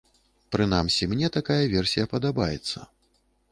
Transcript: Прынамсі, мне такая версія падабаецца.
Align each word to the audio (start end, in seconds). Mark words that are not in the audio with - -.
Прынамсі, 0.55 1.09
мне 1.11 1.29
такая 1.37 1.59
версія 1.75 2.05
падабаецца. 2.17 2.79